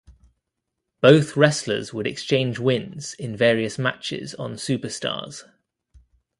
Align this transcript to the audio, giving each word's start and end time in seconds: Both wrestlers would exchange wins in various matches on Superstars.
Both 0.99 1.37
wrestlers 1.37 1.93
would 1.93 2.07
exchange 2.07 2.57
wins 2.57 3.13
in 3.19 3.35
various 3.37 3.77
matches 3.77 4.33
on 4.33 4.53
Superstars. 4.55 5.43